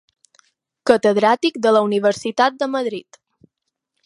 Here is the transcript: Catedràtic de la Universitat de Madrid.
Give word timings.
Catedràtic 0.91 1.59
de 1.67 1.75
la 1.77 1.83
Universitat 1.91 2.61
de 2.63 2.71
Madrid. 2.79 3.23